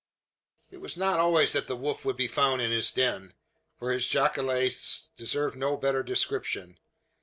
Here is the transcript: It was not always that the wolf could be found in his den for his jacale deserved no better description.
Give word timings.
It 0.71 0.77
was 0.81 0.97
not 0.97 1.19
always 1.19 1.53
that 1.53 1.67
the 1.67 1.75
wolf 1.75 2.01
could 2.01 2.17
be 2.17 2.27
found 2.27 2.59
in 2.59 2.71
his 2.71 2.91
den 2.91 3.35
for 3.77 3.91
his 3.91 4.07
jacale 4.07 4.67
deserved 5.15 5.55
no 5.55 5.77
better 5.77 6.01
description. 6.01 6.79